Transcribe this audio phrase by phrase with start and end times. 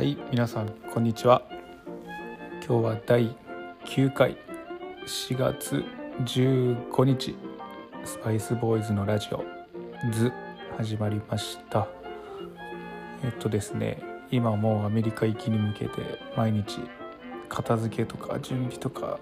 [0.00, 1.42] はい皆さんこんにちは。
[2.66, 3.36] 今日は第
[3.84, 4.34] 9回。
[5.06, 5.84] 4月
[6.24, 7.36] 15日。
[8.06, 9.44] スパイスボーイズのラジオ
[10.10, 10.32] ズ。
[10.78, 11.86] 始まりました。
[13.22, 16.80] えっとですね今もうアメリカ行きに向けて毎日
[17.50, 19.20] 片付けとか準備とか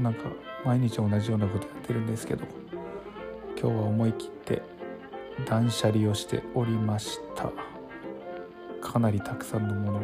[0.00, 0.20] なんか
[0.64, 2.44] 毎日同じようなことやってるんですけど
[3.60, 4.62] 今日は思い切って
[5.44, 7.69] 断捨離をしておりました。
[8.90, 10.02] かなりたくさんのものを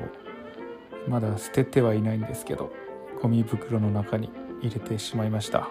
[1.08, 2.72] まだ捨ててはいないんですけど
[3.20, 4.30] ゴミ袋の中に
[4.62, 5.68] 入れてしまいました。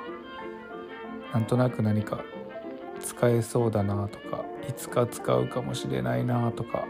[1.34, 2.24] なんとなく何か
[3.00, 6.86] 使えそうだなとかいつか使うかもしれないなとか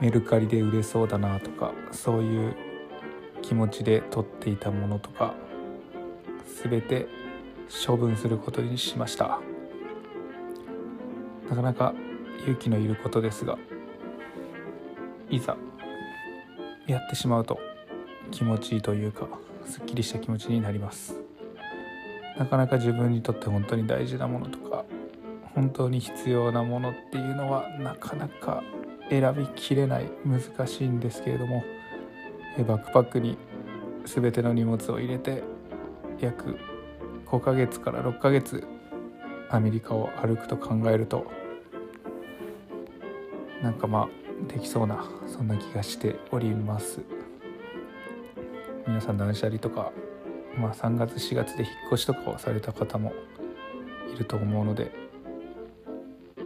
[0.00, 2.56] メルカリで売れそうだなとかそういう
[3.40, 5.34] 気持ちで取っていたものとか
[6.62, 7.06] 全て
[7.86, 9.40] 処分することにしました。
[11.48, 11.94] なかなか
[12.40, 13.58] 勇気のいることですが
[15.32, 15.56] いざ
[16.86, 17.58] やってしまうと
[18.30, 19.26] 気持ちいいというか
[19.64, 21.16] すっきりした気持ちになります。
[22.36, 24.84] なかなか自分にとって本当に大事なものとか
[25.54, 28.62] 本当に必要なものっていうのはなかなか
[29.08, 31.64] 選びきれない難しいんですけれども
[32.66, 33.38] バックパックに
[34.04, 35.42] 全ての荷物を入れて
[36.20, 36.58] 約
[37.26, 38.66] 5ヶ月から6ヶ月
[39.50, 41.26] アメリカを歩くと考えると
[43.62, 47.00] なんかまあできそうなそんな気がしております。
[48.86, 49.92] 皆さん断捨離とか、
[50.58, 53.12] まあ、3月4月で引っ越しとかをされた方も
[54.12, 54.90] いると思うので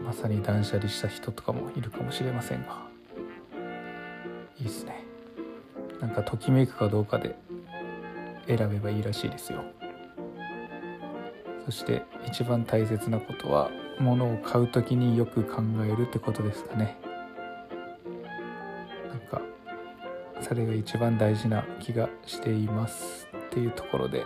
[0.04, 2.86] まさに断捨離した人とかもいるかもしれませんが。
[4.60, 5.04] いいっすね。
[6.00, 7.36] なんかときめくかどうかで
[8.46, 9.64] 選べばいいらしいですよ。
[11.64, 16.96] そして一番大切なことは物を買う時によく考えるってことですかね。
[20.40, 24.24] それが一番大事な気がしていますっていうところで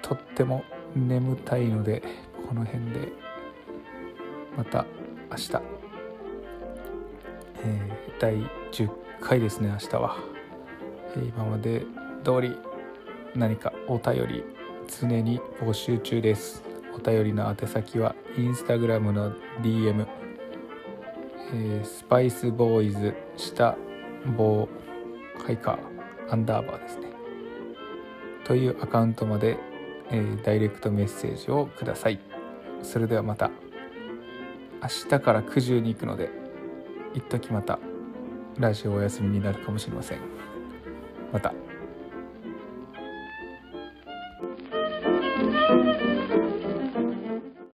[0.00, 0.64] とっても
[0.94, 2.02] 眠たいので
[2.48, 3.08] この辺で
[4.56, 4.84] また
[5.30, 5.52] 明日、
[7.64, 8.34] えー、第
[8.72, 8.90] 10
[9.20, 10.16] 回ですね明日は、
[11.16, 11.86] えー、今まで
[12.24, 12.56] 通り
[13.34, 14.44] 何かお便り
[15.00, 16.62] 常に募集中です。
[16.94, 20.06] お便りの宛先はインスタグラムの DM、
[21.54, 23.76] えー、スパイスボーイズ下
[24.36, 24.68] 棒
[25.44, 27.08] ハイカーアンダーバーですね。
[28.44, 29.58] というアカウントまで、
[30.10, 32.18] えー、ダイレクトメッセージをください。
[32.82, 33.50] それではまた。
[34.82, 36.28] 明日から九十に行くので
[37.14, 37.78] 一時また
[38.58, 40.18] ラジオお休みになるかもしれません。
[41.32, 41.54] また。